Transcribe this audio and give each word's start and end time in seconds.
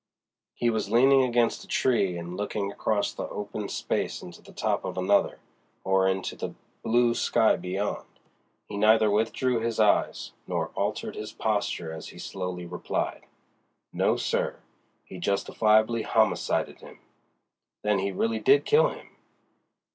He 0.55 0.71
was 0.71 0.89
leaning 0.89 1.21
against 1.21 1.63
a 1.63 1.67
tree 1.67 2.17
and 2.17 2.35
looking 2.35 2.71
across 2.71 3.13
the 3.13 3.27
open 3.29 3.69
space 3.69 4.23
into 4.23 4.41
the 4.41 4.51
top 4.51 4.83
of 4.83 4.97
another, 4.97 5.37
or 5.83 6.07
into 6.07 6.35
the 6.35 6.55
blue 6.81 7.13
sky 7.13 7.55
beyond. 7.55 8.07
He 8.65 8.77
neither 8.77 9.11
withdrew 9.11 9.59
his 9.59 9.79
eyes, 9.79 10.31
nor 10.47 10.69
altered 10.69 11.13
his 11.15 11.33
posture 11.33 11.91
as 11.91 12.07
he 12.07 12.17
slowly 12.17 12.65
replied: 12.65 13.27
"No, 13.93 14.15
sir; 14.17 14.55
he 15.05 15.19
justifiably 15.19 16.01
homicided 16.01 16.79
him." 16.79 16.97
"Then 17.83 17.99
he 17.99 18.11
really 18.11 18.39
did 18.39 18.65
kill 18.65 18.89
him." 18.89 19.15